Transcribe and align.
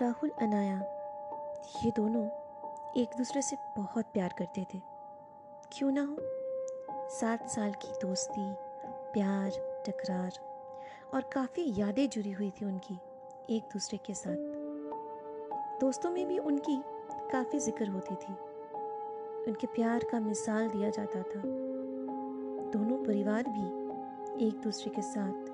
राहुल, 0.00 0.30
अनाया, 0.30 0.76
ये 1.84 1.90
दोनों 1.90 2.24
एक 2.96 3.08
दूसरे 3.18 3.42
से 3.42 3.56
बहुत 3.76 4.04
प्यार 4.04 4.34
करते 4.38 4.66
थे। 4.74 4.80
क्यों 5.72 5.92
ना 5.92 6.02
हो? 6.02 6.16
सात 7.08 7.48
साल 7.48 7.72
की 7.72 7.88
दोस्ती, 8.06 8.52
प्यार 8.86 9.50
टकरार 9.86 10.32
और 11.14 11.22
काफ़ी 11.22 11.80
यादें 11.80 12.08
जुड़ी 12.08 12.32
हुई 12.32 12.50
थी 12.50 12.64
उनकी 12.64 12.98
एक 13.56 13.62
दूसरे 13.62 13.98
के 13.98 14.14
साथ। 14.14 14.36
दोस्तों 15.80 16.10
में 16.10 16.28
भी 16.28 16.38
उनकी 16.38 16.82
काफ़ी 17.32 17.58
ज़िक्र 17.58 17.88
होती 17.88 18.14
थी। 18.14 18.32
उनके 19.46 19.66
प्यार 19.66 20.04
का 20.04 20.20
मिसाल 20.20 20.68
दिया 20.68 20.90
जाता 20.90 21.22
था। 21.22 21.42
दोनों 22.70 23.04
परिवार 23.04 23.44
भी 23.48 23.66
एक 24.46 24.60
दूसरे 24.60 24.90
के 24.90 25.02
साथ 25.02 25.46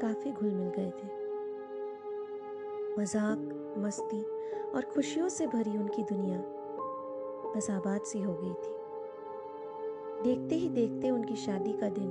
काफ़ी 0.00 0.32
घुल 0.32 0.50
मिल 0.50 0.68
गए 0.68 0.90
थे। 0.90 1.17
मज़ाक, 2.98 3.74
मस्ती 3.78 4.22
और 4.74 4.84
खुशियों 4.84 5.28
से 5.28 5.46
भरी 5.46 5.78
उनकी 5.78 6.02
दुनिया 6.02 6.38
बस 7.56 7.70
आबाद 7.70 8.00
सी 8.00 8.22
हो 8.22 8.32
गई 8.32 8.54
थी। 8.54 8.76
देखते 10.22 10.54
ही 10.54 10.68
देखते 10.68 11.10
उनकी 11.10 11.36
शादी 11.36 11.72
का 11.72 11.88
दिन 11.88 12.10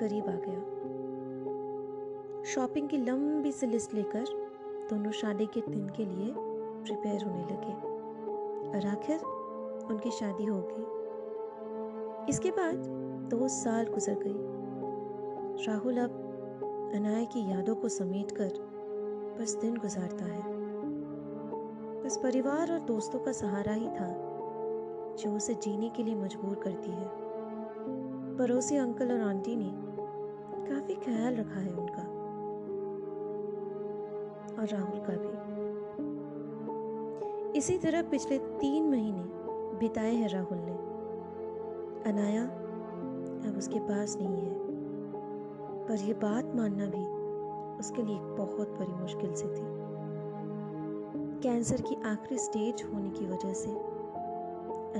करीब 0.00 0.28
आ 0.28 0.34
गया। 0.46 0.60
शॉपिंग 2.44 2.88
की 2.88 2.96
लंबी 2.96 3.52
सी 3.52 3.66
लिस्ट 3.66 3.94
लेकर 3.94 4.24
दोनों 4.90 5.10
शादी 5.10 5.46
के 5.46 5.60
दिन 5.60 5.88
के 5.88 6.04
लिए 6.04 6.32
प्रिपेयर 6.36 7.24
होने 7.24 7.42
लगे 7.42 7.74
और 8.70 8.86
आखिर 8.86 9.20
उनकी 9.90 10.10
शादी 10.10 10.44
हो 10.44 10.60
गई। 10.70 12.28
इसके 12.30 12.50
बाद 12.50 12.74
दो 13.30 13.48
साल 13.48 13.86
गुजर 13.86 14.18
गई। 14.26 15.64
राहुल 15.66 15.96
अब 15.96 16.90
अनाया 16.94 17.24
की 17.24 17.50
यादों 17.50 17.74
को 17.74 17.88
समेटकर 17.88 18.69
बस 19.40 19.54
दिन 19.54 19.76
गुजारता 19.76 20.24
है। 20.24 20.42
बस 22.02 22.20
परिवार 22.22 22.72
और 22.72 22.80
दोस्तों 22.80 23.18
का 23.18 23.32
सहारा 23.32 23.72
ही 23.72 23.88
था, 23.88 24.08
जो 25.14 25.36
उसे 25.36 25.54
जीने 25.54 25.88
के 25.88 26.02
लिए 26.02 26.14
मजबूर 26.14 26.54
करती 26.54 26.90
है। 26.90 27.08
पड़ोसी 28.36 28.76
अंकल 28.76 29.12
और 29.12 29.20
आंटी 29.20 29.56
ने 29.56 29.72
काफ़ी 30.68 30.94
ख्याल 30.94 31.36
रखा 31.36 31.60
है 31.60 31.72
उनका। 31.72 32.02
और 34.62 34.68
राहुल 34.68 35.00
का 35.00 35.12
भी। 35.12 35.40
इसी 37.58 37.78
तरह 37.78 38.02
पिछले 38.02 38.38
तीन 38.38 38.90
महीने 38.90 39.24
बिताए 39.78 40.14
हैं 40.14 40.28
राहुल 40.28 40.58
ने। 40.58 40.76
अनाया 42.10 42.44
अब 43.50 43.54
उसके 43.58 43.78
पास 43.78 44.16
नहीं 44.20 44.36
है। 44.36 44.58
पर 45.88 45.94
यह 45.94 46.14
बात 46.14 46.54
मानना 46.54 46.86
भी 46.86 47.19
उसके 47.80 48.02
लिए 48.02 48.18
बहुत 48.18 48.68
बड़ी 48.68 48.92
मुश्किल 48.92 49.34
से 49.34 49.48
थी। 49.48 49.68
कैंसर 51.40 51.80
की 51.80 51.94
आखिरी 51.94 52.38
स्टेज 52.38 52.82
होने 52.82 53.10
की 53.10 53.26
वजह 53.26 53.52
से 53.52 53.70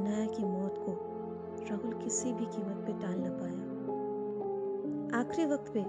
अनाया 0.00 0.27
की 0.27 0.45
मौत 0.45 0.75
को 0.78 0.92
राहुल 1.70 1.95
किसी 2.05 2.33
भी 2.33 2.47
कीमत 2.47 2.84
पे 2.86 2.92
टाल 2.92 3.19
न 3.19 3.31
पाया। 3.41 3.70
आखिरी 5.20 5.47
वक्त 5.47 5.73
पे 5.73 5.81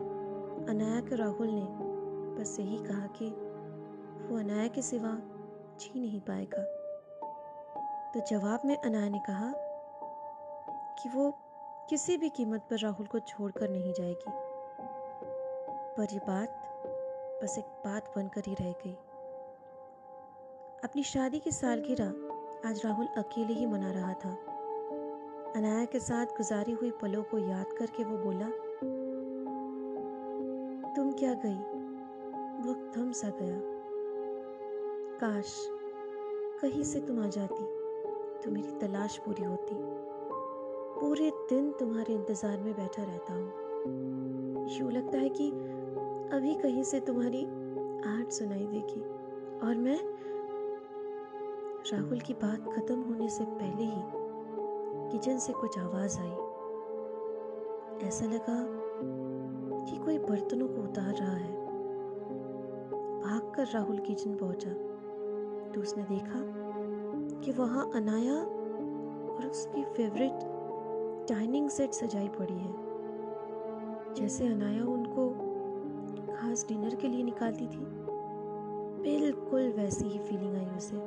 अनाया 0.71 1.01
के 1.01 1.15
राहुल 1.15 1.47
ने 1.47 1.67
बस 2.35 2.59
यही 2.59 2.77
कहा 2.77 3.07
कि 3.07 3.29
वो 4.27 4.39
अनाया 4.39 4.67
के 4.67 4.81
सिवा 4.81 5.17
जी 5.79 6.01
नहीं 6.01 6.21
पाएगा। 6.21 6.63
तो 8.13 8.19
जवाब 8.19 8.59
में 8.65 8.77
अनाया 8.77 9.09
ने 9.09 9.19
कहा 9.19 9.53
कि 10.99 11.09
वो 11.09 11.31
किसी 11.89 12.17
भी 12.17 12.29
कीमत 12.29 12.61
पर 12.69 12.79
राहुल 12.79 13.05
को 13.05 13.19
छोड़कर 13.19 13.69
नहीं 13.69 13.93
जाएगी। 13.93 14.31
पर 15.97 16.07
यह 16.13 16.19
बात 16.27 16.57
बस 17.43 17.57
एक 17.57 17.65
बात 17.85 18.11
बनकर 18.15 18.43
ही 18.47 18.53
रह 18.53 18.71
गई। 18.81 18.91
अपनी 20.83 21.03
शादी 21.03 21.39
की 21.39 21.51
सालगिरह 21.51 22.67
आज 22.69 22.81
राहुल 22.85 23.07
अकेले 23.17 23.53
ही 23.53 23.65
मना 23.65 23.91
रहा 23.91 24.13
था। 24.13 24.31
अनाया 25.55 25.85
के 25.85 25.99
साथ 25.99 26.25
गुजारी 26.37 26.71
हुई 26.71 26.91
पलों 26.91 27.23
को 27.23 27.39
याद 27.39 27.73
करके 27.79 28.03
वो 28.03 28.17
बोला, 28.17 28.49
तुम 30.95 31.11
क्या 31.11 31.33
गई? 31.45 31.57
वक्त 32.69 32.91
थम 32.97 33.11
सा 33.11 33.29
गया। 33.41 33.57
काश 35.19 35.55
कहीं 36.61 36.83
से 36.83 36.99
तुम 36.99 37.23
आ 37.23 37.27
जाती 37.29 37.63
तो 38.43 38.51
मेरी 38.51 38.77
तलाश 38.79 39.17
पूरी 39.17 39.43
होती। 39.43 39.75
पूरे 40.99 41.29
दिन 41.49 41.71
तुम्हारे 41.71 42.13
इंतज़ार 42.13 42.57
में 42.57 42.73
बैठा 42.73 43.03
रहता 43.03 43.33
हूँ। 43.33 44.69
यूँ 44.69 44.91
लगता 44.91 45.17
है 45.17 45.29
कि 45.29 45.51
अभी 46.31 46.55
कहीं 46.55 46.83
से 46.83 46.99
तुम्हारी 46.99 47.45
आहट 48.09 48.29
सुनाई 48.29 48.67
देगी। 48.67 49.01
और 49.67 49.75
मैं 49.75 49.99
राहुल 51.93 52.19
की 52.19 52.33
बात 52.33 52.73
खत्म 52.73 53.01
होने 53.01 53.29
से 53.29 53.43
पहले 53.43 53.83
ही 53.83 54.01
किचन 55.11 55.37
से 55.37 55.53
कुछ 55.53 55.79
आवाज़ 55.79 56.19
आई। 56.19 56.31
ऐसा 58.07 58.25
लगा 58.25 58.67
कि 59.85 59.97
कोई 59.97 60.17
बर्तनों 60.19 60.67
को 60.67 60.83
उतार 60.83 61.15
रहा 61.15 61.35
है। 61.35 61.65
भागकर 63.21 63.67
राहुल 63.67 63.99
किचन 63.99 64.35
पहुँचा। 64.35 64.69
तो 65.71 65.81
उसने 65.81 66.03
देखा 66.03 66.39
कि 67.41 67.51
वहाँ 67.51 67.91
अनाया 67.95 68.35
और 69.35 69.47
उसकी 69.51 69.83
फेवरेट 69.83 70.33
डाइनिंग 71.29 71.69
सेट 71.69 71.93
सजाई 71.93 72.27
पड़ी 72.27 72.57
है। 72.57 72.73
जैसे 74.13 74.47
अनाया 74.47 74.83
उनको 74.83 75.40
खास 76.41 76.65
डिनर 76.69 76.95
के 76.95 77.07
लिए 77.07 77.23
निकालती 77.23 77.67
थी। 77.67 77.79
बिल्कुल 79.01 79.73
वैसी 79.77 80.07
ही 80.07 80.19
फीलिंग 80.19 80.55
आई 80.55 80.65
उसे। 80.65 80.97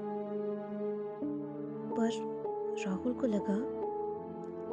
पर 1.96 2.10
राहुल 2.86 3.12
को 3.12 3.26
लगा 3.26 3.56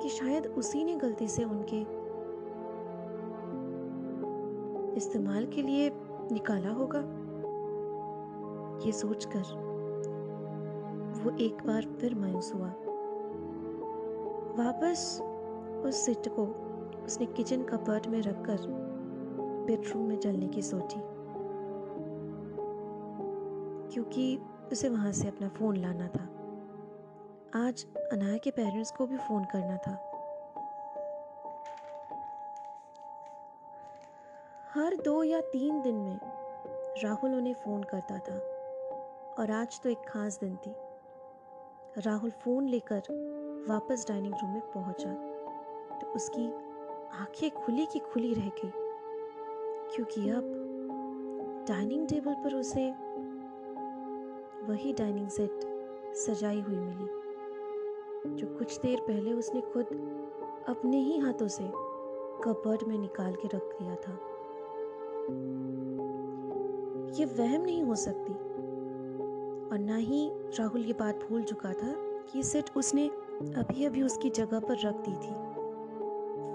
कि 0.02 0.10
शायद 0.10 0.48
उसी 0.48 0.84
ने 0.84 0.96
गलती 0.96 1.28
से 1.28 1.44
उनके 1.44 1.82
इस्तेमाल 4.98 5.46
के 5.46 5.62
लिए 5.62 5.92
निकाला 6.32 6.70
होगा। 6.70 7.00
ये 8.86 8.92
सोचकर 8.92 9.44
वो 11.24 11.38
एक 11.38 11.58
बार 11.68 11.82
फिर 11.82 12.16
मायूस 12.16 12.54
हुआ। 12.56 12.74
वापस 14.66 15.22
उस 15.86 16.06
सिट 16.06 16.28
को 16.28 16.46
उसने 17.06 17.26
किचन 17.26 17.64
कपबोर्ड 17.64 18.08
में 18.08 18.22
रखकर 18.22 18.81
बेडरूम 19.66 20.04
में 20.04 20.18
चलने 20.18 20.48
की 20.48 20.62
सोची। 20.62 21.22
क्योंकि 23.94 24.40
उसे 24.72 24.90
वहाँ 24.90 25.12
से 25.12 25.28
अपना 25.28 25.50
फ़ोन 25.50 25.76
लाना 25.76 26.08
था। 26.08 26.24
आज 27.68 27.86
अनाया 28.12 28.38
के 28.38 28.52
पेरेंट्स 28.52 28.92
को 28.92 29.08
भी 29.08 29.18
फ़ोन 29.18 29.44
करना 29.44 29.78
था। 29.78 30.08
हर 34.70 34.96
दो 34.96 35.24
या 35.24 35.42
तीन 35.42 35.82
दिन 35.82 35.96
में 35.96 36.20
राहुल 37.04 37.36
उन्हें 37.36 37.54
फ़ोन 37.54 37.84
करता 37.84 38.20
था। 38.20 38.36
और 39.40 39.52
आज 39.52 39.82
तो 39.82 39.90
एक 39.90 40.02
खास 40.08 40.40
दिन 40.44 40.56
थी। 40.56 40.76
राहुल 41.98 42.32
फ़ोन 42.32 42.68
लेकर 42.68 43.02
वापस 43.70 44.06
डाइनिंग 44.08 44.34
रूम 44.34 44.52
में 44.52 44.62
पहुँचा। 44.62 45.14
तो 45.98 46.08
उसकी 46.08 46.54
आँखें 47.18 47.52
खुली 47.52 47.86
की 47.86 48.00
खुली 48.00 48.34
रह 48.34 48.50
गई। 48.50 48.81
क्योंकि 49.94 50.29
अब 50.29 51.66
डाइनिंग 51.68 52.07
टेबल 52.07 52.34
पर 52.34 52.56
उसे 52.56 52.90
वही 54.68 54.94
डाइनिंग 54.94 55.28
सेट 55.28 55.59
सजाई 56.16 56.59
हुई 56.62 56.75
मिली, 56.75 57.07
जो 58.35 58.47
कुछ 58.57 58.78
देर 58.79 59.00
पहले 59.00 59.34
उसने 59.34 59.62
खुद 59.62 59.88
अपने 60.69 60.97
ही 60.97 61.18
हाथों 61.18 61.47
से 61.47 61.63
कपबोर्ड 62.44 62.88
में 62.88 62.97
निकाल 62.97 63.35
के 63.35 63.47
रख 63.47 63.75
दिया 63.79 63.96
था। 63.96 64.12
ये 67.19 67.25
वहम 67.25 67.62
नहीं 67.62 67.84
हो 67.84 67.96
सकती, 67.96 68.34
और 69.72 69.79
ना 69.79 69.96
ही 69.96 70.29
राहुल 70.59 70.85
ये 70.85 70.94
बात 70.94 71.23
भूल 71.29 71.44
चुका 71.44 71.73
था 71.73 71.94
कि 72.32 72.44
सेट 72.44 72.70
उसने 72.78 73.08
अभी 73.58 73.85
अभी 73.85 74.02
उसकी 74.02 74.29
जगह 74.29 74.59
पर 74.59 74.78
रख 74.79 74.96
दी 75.08 75.14
थी। 75.14 75.34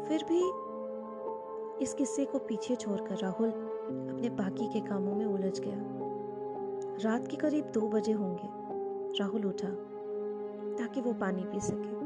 फिर 0.09 0.25
भी 0.25 0.41
इस 1.83 1.95
किस्से 1.95 2.25
को 2.25 2.39
पीछे 2.39 2.77
छोड़कर 2.77 3.17
राहुल 3.17 3.51
अपने 3.51 4.31
बाकी 4.31 4.69
के 4.69 4.81
कामों 4.81 5.15
में 5.15 5.27
उलझ 5.27 5.61
गया। 5.61 5.77
रात 7.05 7.29
के 7.29 7.37
करीब 7.37 7.65
दो 7.65 7.81
बजे 7.81 8.13
होंगे। 8.13 8.49
राहुल 9.19 9.45
उठा, 9.45 9.69
ताकि 10.79 11.01
वो 11.01 11.13
पानी 11.13 11.45
पी 11.45 11.61
सके। 11.61 11.97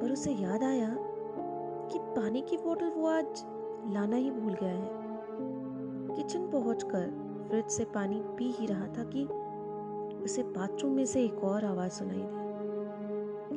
पर 0.00 0.12
उसे 0.12 0.32
याद 0.32 0.62
आया 0.62 0.96
कि 1.92 1.98
पानी 1.98 2.40
की 2.40 2.56
बोतल 2.56 2.90
वो 2.90 3.06
आज 3.06 3.44
लाना 3.86 4.16
ही 4.16 4.30
भूल 4.30 4.54
गया 4.54 4.72
है। 4.72 4.90
किचन 6.16 6.50
पहुंचकर 6.50 7.06
फ्रिज 7.50 7.66
से 7.66 7.84
पानी 7.84 8.22
पी 8.38 8.50
ही 8.50 8.66
रहा 8.66 8.86
था 8.86 9.10
कि 9.16 9.24
उसे 10.24 10.42
बाथरूम 10.42 10.92
में 10.92 11.06
से 11.06 11.24
एक 11.24 11.44
और 11.44 11.64
आवाज़ 11.64 11.92
सुनाई 11.92 12.22
दी। 12.22 12.40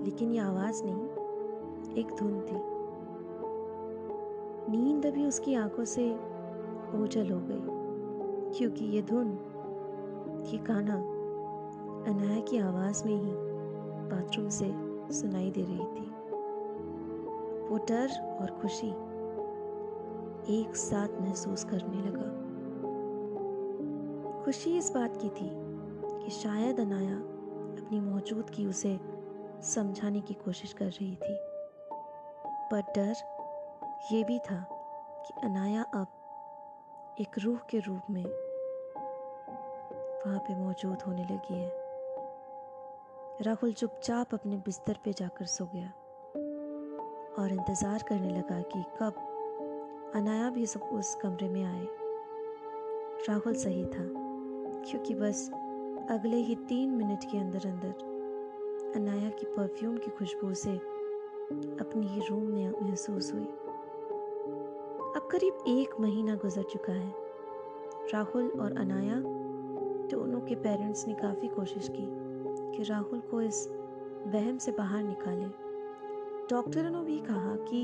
लेकिन 0.03 0.31
ये 0.31 0.39
आवाज़ 0.39 0.83
नहीं, 0.85 1.01
एक 1.95 2.07
धुन 2.07 2.41
थी। 2.41 2.72
नींद 4.69 5.05
अभी 5.05 5.25
उसकी 5.25 5.55
आँखों 5.55 5.85
से 5.85 6.13
ओझल 6.95 7.31
हो 7.31 7.39
गई, 7.43 7.61
क्योंकि 8.57 8.85
ये 8.85 9.01
धुन, 9.01 9.27
ये 10.51 10.57
गाना 10.57 10.95
अनाया 12.11 12.41
की 12.41 12.57
आवाज़ 12.57 13.05
में 13.05 13.15
ही 13.15 13.31
बाथरूम 14.09 14.49
से 14.49 14.71
सुनाई 15.13 15.51
दे 15.51 15.63
रही 15.63 15.77
थी। 15.77 16.09
वो 17.67 17.77
डर 17.77 18.37
और 18.41 18.59
खुशी 18.61 18.89
एक 20.61 20.75
साथ 20.75 21.21
महसूस 21.21 21.63
करने 21.63 21.97
लगा। 21.97 22.43
खुशी 24.43 24.77
इस 24.77 24.91
बात 24.91 25.17
की 25.17 25.29
थी 25.29 25.49
कि 26.23 26.31
शायद 26.31 26.79
अनाया 26.79 27.17
अपनी 27.83 27.99
मौजूदगी 27.99 28.65
उसे 28.65 28.99
समझाने 29.61 30.21
की 30.21 30.33
कोशिश 30.33 30.73
कर 30.73 30.85
रही 30.85 31.15
थी। 31.15 31.37
पर 32.71 32.81
डर 32.81 33.13
ये 34.11 34.23
भी 34.23 34.37
था 34.39 34.55
कि 35.25 35.33
अनाया 35.43 35.81
अब 35.93 37.15
एक 37.19 37.37
रूह 37.39 37.59
के 37.69 37.79
रूप 37.79 38.09
में 38.09 38.23
वहाँ 40.25 40.39
पे 40.39 40.55
मौजूद 40.55 41.01
होने 41.01 41.23
लगी 41.23 41.59
है। 41.59 41.71
राहुल 43.41 43.73
चुपचाप 43.73 44.33
अपने 44.33 44.57
बिस्तर 44.57 44.99
पे 45.05 45.13
जाकर 45.13 45.45
सो 45.45 45.65
गया 45.75 45.87
और 47.39 47.51
इंतज़ार 47.51 48.03
करने 48.09 48.29
लगा 48.29 48.61
कि 48.75 48.83
कब 49.01 50.11
अनाया 50.15 50.49
भी 50.49 50.65
सब 50.65 50.89
उस 50.93 51.15
कमरे 51.15 51.49
में 51.49 51.63
आए। 51.63 51.87
राहुल 53.29 53.55
सही 53.55 53.85
था, 53.85 54.05
क्योंकि 54.81 55.13
बस 55.15 55.49
अगले 56.11 56.37
ही 56.37 56.55
तीन 56.55 56.89
मिनट 56.89 57.31
के 57.31 57.37
अंदर 57.37 57.67
अंदर 57.67 58.93
अनाया 58.95 59.29
की 59.29 59.45
परफ्यूम 59.45 59.97
की 59.97 60.11
खुशबू 60.11 60.53
से 60.53 60.75
अपनी 61.79 62.07
ही 62.07 62.27
रूम 62.29 62.43
में 62.43 62.81
महसूस 62.81 63.33
हुई। 63.33 63.47
अब 65.15 65.27
करीब 65.31 65.57
एक 65.67 65.89
महीना 65.99 66.35
गुजर 66.35 66.63
चुका 66.63 66.93
है। 66.93 67.13
राहुल 68.13 68.51
और 68.59 68.77
अनाया 68.77 69.15
दोनों 70.07 70.39
के 70.41 70.55
पेरेंट्स 70.55 71.07
ने 71.07 71.13
काफ़ी 71.13 71.47
कोशिश 71.47 71.89
की 71.95 72.05
कि 72.77 72.83
राहुल 72.83 73.19
को 73.19 73.41
इस 73.41 73.69
वहम 74.27 74.57
से 74.57 74.71
बाहर 74.71 75.03
निकाले। 75.03 75.45
डॉक्टरों 76.49 76.89
ने 76.89 77.03
भी 77.03 77.19
कहा 77.19 77.55
कि 77.55 77.83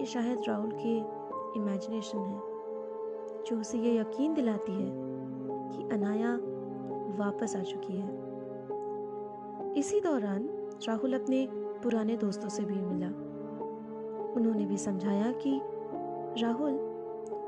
ये 0.00 0.06
शायद 0.06 0.42
राहुल 0.48 0.70
के 0.74 0.96
इमेजिनेशन 1.60 2.18
है, 2.18 2.38
जो 3.44 3.60
उसे 3.60 3.78
ये 3.78 3.98
यकीन 3.98 4.34
दिलाती 4.34 4.72
है 4.72 4.90
कि 5.72 5.88
अनाया 5.94 6.36
वापस 7.18 7.56
आ 7.56 7.60
चुकी 7.60 7.96
है। 7.96 8.08
इसी 9.74 10.00
दौरान 10.00 10.48
राहुल 10.88 11.12
अपने 11.14 11.48
पुराने 11.52 12.16
दोस्तों 12.16 12.48
से 12.48 12.64
भी 12.64 12.74
मिला। 12.74 13.08
उन्होंने 14.32 14.66
भी 14.66 14.76
समझाया 14.76 15.32
कि 15.32 15.60
राहुल, 16.38 16.78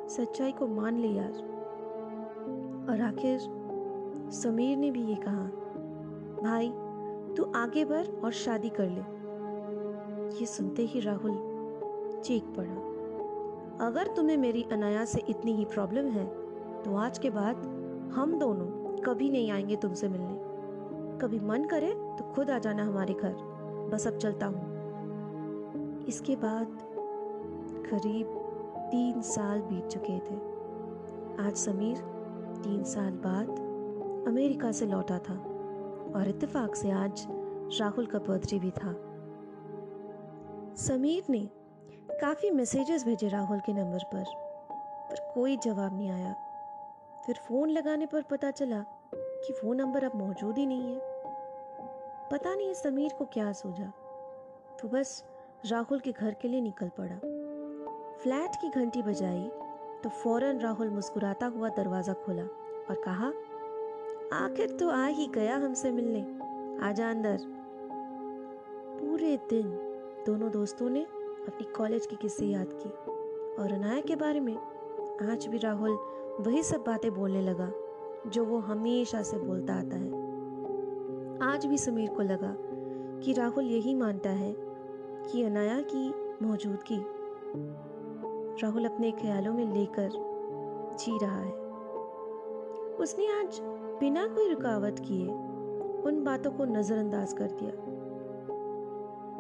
सच्चाई 0.09 0.53
को 0.53 0.67
मान 0.67 0.97
ले 0.97 1.09
यार। 1.09 1.33
और 2.91 3.01
आखिर, 3.01 3.39
समीर 4.31 4.77
ने 4.77 4.91
भी 4.91 5.03
ये 5.03 5.15
कहा, 5.15 5.47
भाई, 6.43 6.69
तू 7.35 7.45
आगे 7.45 7.85
बढ़ 7.85 8.07
और 8.25 8.33
शादी 8.33 8.69
कर 8.69 8.89
ले। 8.89 9.15
ये 10.41 10.47
सुनते 10.47 10.83
ही 10.83 11.01
राहुल 11.01 11.33
चीख 12.25 12.45
पड़ा। 12.45 12.95
अगर 13.87 14.07
तुम्हें 14.07 14.37
मेरी 14.37 14.67
अनाया 14.73 15.05
से 15.05 15.21
इतनी 15.29 15.53
ही 15.53 15.65
प्रॉब्लम 15.65 16.07
है 16.07 16.27
तो 16.83 16.97
आज 16.97 17.19
के 17.19 17.31
बाद 17.31 17.57
हम 18.15 18.39
दोनों 18.39 18.97
कभी 19.03 19.31
नहीं 19.31 19.51
आएँगे 19.51 19.77
तुमसे 19.77 20.09
मिलने। 20.09 20.41
कभी 21.19 21.41
मन 21.41 21.65
करे 21.65 21.95
तो 21.95 22.33
खुद 22.33 22.51
आ 22.51 22.59
जाना 22.59 22.85
हमारे 22.85 23.15
घर। 23.15 23.35
बस 23.93 24.07
अब 24.07 24.17
चलता 24.17 24.47
हूँ। 24.47 24.75
इसके 26.05 26.37
बाद 26.37 26.67
करीब 27.91 28.44
तीन 28.85 29.21
साल 29.23 29.61
बीत 29.61 29.87
चुके 29.87 30.19
थे। 30.21 30.35
आज 31.47 31.57
समीर 31.57 31.97
तीन 32.65 32.83
साल 32.85 33.13
बाद 33.25 33.49
अमेरिका 34.29 34.73
से 34.73 34.87
लौटा 34.87 35.19
था 35.19 35.35
और 36.17 36.29
इत्तेफाक 36.29 36.75
से 36.75 36.91
आज 36.91 37.27
राहुल 37.81 38.07
का 38.07 38.19
बर्थडे 38.19 38.59
भी 38.59 38.71
था। 38.71 38.93
समीर 40.79 41.25
ने 41.31 41.41
काफ़ी 42.21 42.51
मैसेजेस 42.51 43.05
भेजे 43.05 43.29
राहुल 43.29 43.61
के 43.61 43.73
नंबर 43.73 44.05
पर 44.05 44.25
पर 45.11 45.33
कोई 45.35 45.57
जवाब 45.57 45.97
नहीं 45.97 46.11
आया। 46.11 46.33
फिर 47.27 47.37
फ़ोन 47.39 47.71
लगाने 47.71 48.07
पर 48.07 48.23
पता 48.23 48.51
चला 48.51 48.85
कि 49.15 49.55
वो 49.65 49.73
नंबर 49.75 50.05
अब 50.05 50.17
मौजूद 50.17 50.59
ही 50.59 50.67
नहीं 50.67 50.95
है। 50.95 51.01
पता 52.33 52.55
नहीं 52.55 52.75
समीर 52.75 53.13
को 53.19 53.25
क्या 53.25 53.53
सूझा 53.53 53.93
तो 54.81 54.89
बस 54.89 55.23
राहुल 55.67 56.01
के 56.01 56.13
घर 56.13 56.35
के 56.35 56.49
लिए 56.49 56.61
निकल 56.61 56.91
पड़ा। 56.99 57.19
फ्लैट 58.23 58.57
की 58.57 58.69
घंटी 58.71 59.03
बजाई 59.03 59.51
तो 60.03 60.09
फ़ौरन 60.13 60.59
राहुल 60.59 60.91
मुस्कुराता 60.91 61.47
हुआ 61.47 61.69
दरवाज़ा 61.69 62.13
खोला 62.13 62.43
और 62.43 63.01
कहा, 63.05 63.29
आखिर 64.35 64.71
तो 64.71 64.89
आ 64.91 65.07
ही 65.07 65.27
गया 65.27 65.57
हमसे 65.57 65.91
मिलने। 65.93 66.21
आजा 66.87 67.11
अंदर। 67.11 67.39
पूरे 69.01 69.37
दिन 69.51 69.71
दोनों 70.27 70.51
दोस्तों 70.51 70.89
ने 70.91 71.03
अपनी 71.03 71.67
कॉलेज 71.73 72.07
की 72.07 72.17
किस्से 72.17 72.47
याद 72.47 72.73
की 72.75 72.91
और 73.63 73.73
अनाया 73.73 74.01
के 74.01 74.17
बारे 74.17 74.41
में 74.41 74.55
आज 74.55 75.47
भी 75.47 75.59
राहुल 75.59 75.99
वही 76.41 76.63
सब 76.63 76.85
बातें 76.87 77.11
बोलने 77.15 77.43
लगा 77.43 77.71
जो 78.27 78.45
वो 78.45 78.59
हमेशा 78.59 79.23
से 79.23 79.39
बोलता 79.39 79.75
आता 79.75 79.97
है। 79.97 80.23
आज 81.43 81.67
भी 81.67 81.79
समीर 81.79 82.11
को 82.11 82.23
लगा 82.23 82.55
कि 83.21 83.33
राहुल 83.33 83.65
यही 83.65 83.95
मानता 83.95 84.31
है 84.31 84.55
कि 84.57 85.43
अनाया 85.43 85.81
की 85.93 86.09
मौजूदगी 86.43 86.99
राहुल 88.63 88.85
अपने 88.85 89.11
ख्यालों 89.11 89.53
में 89.55 89.75
लेकर 89.75 90.11
जी 91.01 91.19
रहा 91.23 91.39
है। 91.39 91.53
उसने 92.95 93.27
आज 93.27 93.59
बिना 94.01 94.27
कोई 94.27 94.51
रुकावट 94.51 94.99
किए 94.99 95.29
उन 96.03 96.23
बातों 96.25 96.51
को 96.51 96.65
नजरअंदाज 96.65 97.33
कर 97.33 97.51
दिया। 97.51 97.73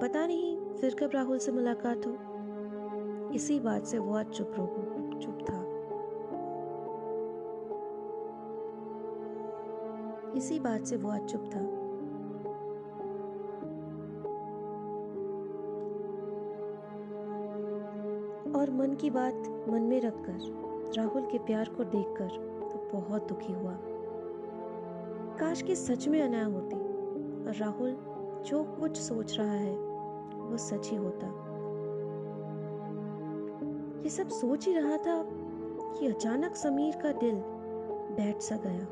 पता 0.00 0.26
नहीं 0.26 0.56
फिर 0.56 0.94
कब 0.94 1.10
राहुल 1.14 1.38
से 1.38 1.52
मुलाकात 1.52 2.06
हो। 2.06 2.16
इसी 3.32 3.60
बात 3.60 3.84
से 3.84 3.98
वो 3.98 4.14
आज 4.14 4.26
चुप 4.26 4.52
रो 4.58 4.66
चुप 5.18 5.38
था। 5.50 5.74
इसी 10.32 10.58
बात 10.58 10.84
से 10.84 10.96
वो 10.96 11.10
आज 11.10 11.24
चुप 11.24 11.50
था। 11.54 11.83
और 18.54 18.70
मन 18.70 18.94
की 18.94 19.10
बात 19.10 19.66
मन 19.68 19.82
में 19.82 20.00
रखकर, 20.00 20.38
राहुल 20.96 21.22
के 21.22 21.38
प्यार 21.38 21.68
को 21.68 21.84
देखकर 21.84 22.26
वो 22.60 22.90
बहुत 22.92 23.28
दुखी 23.28 23.52
हुआ। 23.52 23.78
काश 25.40 25.62
कि 25.62 25.76
सच 25.76 26.08
में 26.08 26.22
अनाया 26.22 26.44
होती 26.44 26.76
और 27.46 27.54
राहुल 27.56 27.96
जो 28.46 28.64
कुछ 28.80 28.96
सोच 28.96 29.38
रहा 29.38 29.52
है, 29.52 29.76
वो 30.36 30.56
सच 30.56 30.90
ही 30.90 30.96
होता। 30.96 31.26
ये 34.02 34.10
सब 34.10 34.28
सोच 34.28 34.66
ही 34.66 34.74
रहा 34.74 34.96
था 34.96 35.24
कि 35.98 36.06
अचानक 36.06 36.56
समीर 36.56 36.96
का 36.96 37.12
दिल 37.12 37.34
बैठ 38.16 38.40
सा 38.40 38.56
गया। 38.56 38.86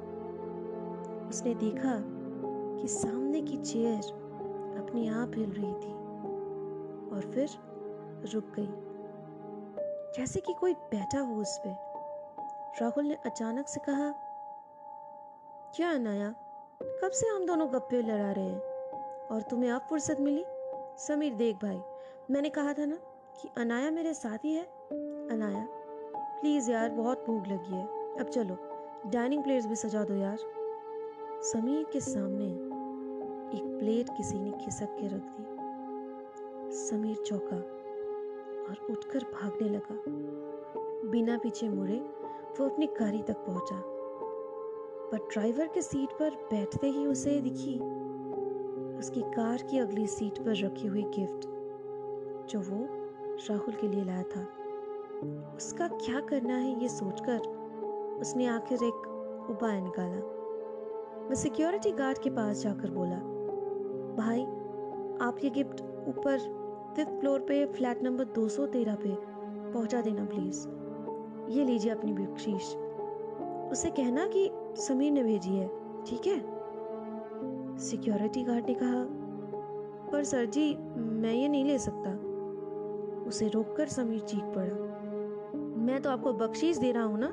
उसने 1.28 1.54
देखा 1.54 2.02
कि 2.83 2.88
सामने 2.88 3.42
की 3.42 3.57
चेयर 3.57 4.12
अपने 4.78 5.09
आप 5.09 5.33
हिल 5.35 5.50
रही 5.50 5.73
थी 5.73 5.92
और 7.11 7.31
फिर 7.35 7.49
रुक 8.35 8.45
गई। 8.45 8.92
जैसे 10.16 10.40
कि 10.40 10.52
कोई 10.52 10.75
बैठा 10.75 11.21
हो 11.21 11.35
उस 11.35 11.59
पर 11.59 11.76
राहुल 12.83 13.04
ने 13.04 13.14
अचानक 13.14 13.69
से 13.69 13.81
कहा, 13.81 14.14
क्या 15.76 15.90
अनाया 15.90 16.35
कब 16.83 17.11
से 17.12 17.26
हम 17.26 17.47
दोनों 17.47 17.73
गप्पे 17.73 18.02
लड़ा 18.02 18.33
रहे 18.33 18.45
हैं? 18.45 18.61
और 19.26 19.42
तुम्हें 19.42 19.71
अब 19.71 19.81
फुर्सत 19.81 20.16
मिली? 20.21 20.45
समीर, 20.99 21.35
देख 21.35 21.57
भाई, 21.57 21.83
मैंने 22.31 22.49
कहा 22.49 22.73
था 22.73 22.85
ना 22.85 22.97
कि 23.42 23.49
अनाया 23.57 23.90
मेरे 23.90 24.14
साथ 24.14 24.38
ही 24.38 24.54
है। 24.54 24.64
अनाया, 25.31 25.66
प्लीज़ 26.16 26.71
यार, 26.71 26.90
बहुत 26.90 27.25
भूख 27.26 27.47
लगी 27.47 27.75
है। 27.75 28.19
अब 28.19 28.28
चलो, 28.28 28.59
डाइनिंग 29.07 29.42
प्लेट्स 29.42 29.66
भी 29.66 29.76
सजा 29.76 30.04
दो 30.04 30.14
यार। 30.14 30.38
समीर 31.42 31.85
के 31.92 32.00
सामने 32.00 32.45
एक 33.59 33.78
प्लेट 33.78 34.16
किसी 34.16 34.38
ने 34.38 34.64
खिसक 34.64 34.87
के 34.87 35.07
रख 35.07 35.23
दी। 35.25 35.45
समीर 36.76 37.16
चौका। 37.16 37.82
और 38.69 38.87
उठकर 38.90 39.25
भागने 39.25 39.69
लगा। 39.69 39.97
बिना 41.11 41.38
पीछे 41.38 41.69
मुड़े 41.69 41.99
वो 42.61 42.69
अपनी 42.69 42.87
गाड़ी 42.87 43.23
तक 43.23 43.37
पहुँचा। 43.37 43.83
पर 45.12 45.19
ड्राइवर 45.33 45.66
के 45.66 45.83
सीट 45.83 46.12
पर 46.12 46.31
बैठते 46.31 46.90
ही 46.90 47.07
उसे 47.07 47.40
दिखी 47.40 47.78
उसकी 48.99 49.21
कार 49.21 49.62
की 49.62 49.78
अगली 49.78 50.07
सीट 50.07 50.38
पर 50.38 50.57
रखी 50.57 50.87
हुई 50.87 51.02
गिफ्ट, 51.02 51.47
जो 52.50 52.61
वो 52.61 52.87
राहुल 53.50 53.75
के 53.75 53.88
लिए 53.88 54.04
लाया 54.04 54.23
था। 54.23 54.47
उसका 55.57 55.88
क्या 55.88 56.21
करना 56.21 56.57
है 56.57 56.83
ये 56.83 56.88
सोचकर 56.88 57.38
उसने 58.21 58.47
आखिर 58.47 58.85
एक 58.85 59.09
उपाय 59.50 59.81
निकाला। 59.81 60.21
वह 61.28 61.35
सिक्योरिटी 61.35 61.92
गार्ड 61.92 62.19
के 62.19 62.31
पास 62.31 62.62
जाकर 62.62 62.90
बोला, 62.90 63.16
भाई, 64.16 64.42
आप 65.26 65.37
ये 65.45 65.50
गिफ्ट 65.50 65.81
ऊपर 66.09 66.62
फिफ्थ 66.97 67.11
फ्लोर 67.11 67.41
पे 67.41 67.67
फ्लैट 67.67 68.03
नंबर 68.03 68.25
213 68.25 68.95
पे 68.95 69.17
पहुँचा 69.73 70.01
देना 70.01 70.25
प्लीज़ 70.25 70.69
ये 71.51 71.65
लीजिए 71.65 71.93
अपनी 71.93 72.13
बख्शीश। 72.13 72.77
उसे 73.73 73.91
कहना 73.91 74.27
कि 74.27 74.51
समीर 74.77 75.13
ने 75.13 75.23
भेजी 75.23 75.51
है, 75.51 75.69
ठीक 76.07 76.27
है? 76.27 76.39
सिक्योरिटी 77.79 78.43
गार्ड 78.43 78.67
ने 78.67 78.75
कहा, 78.75 79.07
पर 80.11 80.25
सर 80.25 80.45
जी, 80.47 80.75
मैं 80.97 81.33
ये 81.33 81.49
नहीं 81.49 81.65
ले 81.65 81.79
सकता। 81.79 82.11
उसे 83.29 83.49
रोककर 83.49 83.87
समीर 83.87 84.21
चीख 84.21 84.45
पड़ा। 84.45 84.93
मैं 85.59 86.03
तो 86.03 86.11
आपको 86.11 86.33
बख्शीश 86.33 86.79
दे 86.79 86.93
रहा 86.93 87.03
हूँ 87.03 87.19
ना? 87.19 87.29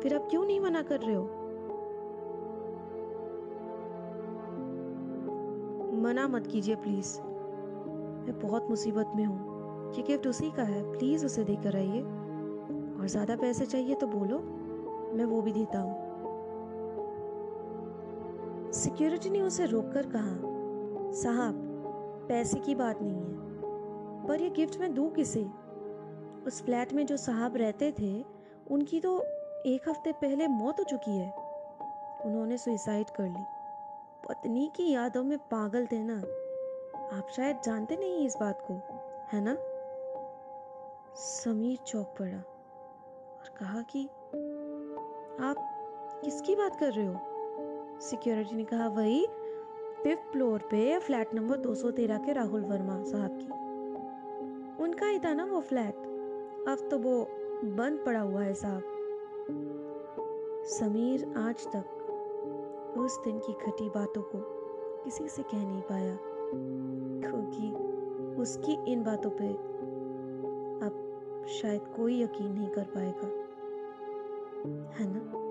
फिर 0.00 0.14
आप 0.14 0.26
क्यों 0.30 0.44
नहीं 0.44 0.60
मना 0.60 0.82
कर 0.82 1.00
रहे 1.00 1.14
हो? 1.14 1.24
मना 6.02 6.28
मत 6.28 6.46
कीजिए 6.46 6.74
प्लीज़ 6.74 7.31
मैं 8.22 8.40
बहुत 8.40 8.70
मुसीबत 8.70 9.12
में 9.16 9.24
हूँ। 9.24 9.52
ये 9.94 10.02
गिफ्ट 10.02 10.26
उसी 10.26 10.50
का 10.50 10.62
है। 10.62 10.92
प्लीज़ 10.92 11.26
उसे 11.26 11.44
देकर 11.44 11.76
आइए। 11.76 12.00
और 13.00 13.08
ज़्यादा 13.08 13.36
पैसे 13.36 13.66
चाहिए 13.66 13.94
तो 13.94 14.06
बोलो। 14.06 14.38
मैं 15.16 15.24
वो 15.24 15.42
भी 15.42 15.52
देता 15.52 15.78
हूँ। 15.78 16.02
सिक्योरिटी 18.72 19.30
ने 19.30 19.40
उसे 19.40 19.66
रोककर 19.66 20.06
कहा, 20.06 20.38
साहब, 21.12 21.54
पैसे 22.28 22.60
की 22.60 22.74
बात 22.74 22.98
नहीं 23.02 23.14
है। 23.14 23.32
पर 24.26 24.42
यह 24.42 24.50
गिफ्ट 24.50 24.80
मैं 24.80 24.94
दूँ 24.94 25.10
किसे? 25.10 25.50
उस 26.46 26.62
फ्लैट 26.64 26.92
में 26.92 27.06
जो 27.06 27.16
साहब 27.16 27.56
रहते 27.56 27.92
थे, 27.98 28.24
उनकी 28.70 29.00
तो 29.00 29.22
एक 29.66 29.88
हफ़्ते 29.88 30.12
पहले 30.12 30.48
मौत 30.48 30.78
हो 30.78 30.84
चुकी 30.84 31.16
है। 31.16 31.34
उन्होंने 32.24 32.58
सुइसाइड 32.58 33.10
कर 33.10 33.24
ली। 33.24 33.44
पत्नी 34.28 34.70
की 34.76 34.90
यादों 34.90 35.22
में 35.24 35.38
पागल 35.38 35.86
थे 35.86 36.02
ना। 36.02 36.22
आप 37.12 37.28
शायद 37.28 37.60
जानते 37.64 37.96
नहीं 37.96 38.26
इस 38.26 38.36
बात 38.36 38.62
को, 38.70 38.74
है 39.32 39.44
ना? 39.44 39.56
समीर 41.14 41.76
चौक 41.76 42.06
पड़ा 42.06 42.38
और 43.40 43.48
कहा 43.60 43.82
कि, 43.82 44.04
आप 45.40 45.56
किसकी 46.24 46.54
बात 46.54 46.76
कर 46.76 46.92
रहे 46.92 47.06
हो? 47.06 47.16
सिक्योरिटी 48.00 48.56
ने 48.56 48.64
कहा, 48.64 48.88
वही 48.88 49.26
फिफ्थ 50.04 50.32
फ्लोर 50.32 50.58
पे 50.58 50.98
फ्लैट 50.98 51.34
नंबर 51.34 51.56
213 51.56 52.18
के 52.18 52.32
राहुल 52.32 52.64
वर्मा 52.64 53.02
साहब 53.02 53.38
की। 53.42 53.46
उनका 54.82 55.06
ही 55.06 55.18
था 55.18 55.34
ना 55.34 55.44
वो 55.44 55.60
फ्लैट। 55.60 55.94
अब 56.68 56.88
तो 56.90 56.98
वो 56.98 57.28
बंद 57.64 58.02
पड़ा 58.06 58.20
हुआ 58.20 58.42
है 58.42 58.54
साहब। 58.54 58.82
समीर 60.64 61.34
आज 61.36 61.66
तक 61.66 61.84
उस 62.98 63.24
दिन 63.24 63.38
की 63.38 63.52
घटी 63.52 63.88
बातों 63.88 64.22
को 64.22 64.38
किसी 65.04 65.28
से 65.28 65.42
कह 65.42 65.66
नहीं 65.66 65.82
पाया। 65.82 66.18
क्योंकि 66.54 67.72
उसकी 68.42 68.92
इन 68.92 69.02
बातों 69.04 69.30
पे 69.30 69.48
अब 70.84 71.08
शायद 71.48 71.80
कोई 71.96 72.22
यकीन 72.22 72.52
नहीं 72.52 72.68
कर 72.68 72.84
पाएगा। 72.84 73.26
है 74.94 75.12
ना? 75.14 75.41